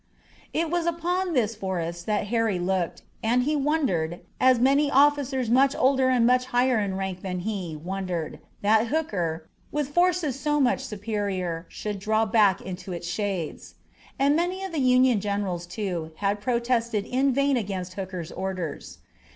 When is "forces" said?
9.89-10.39